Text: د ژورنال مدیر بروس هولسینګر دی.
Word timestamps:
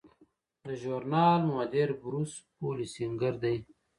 د 0.65 0.67
ژورنال 0.81 1.41
مدیر 1.55 1.89
بروس 2.01 2.31
هولسینګر 2.59 3.33
دی. 3.43 3.57